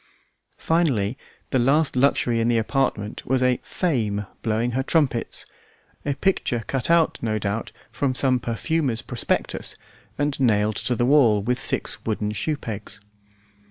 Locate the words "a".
3.43-3.59, 6.03-6.15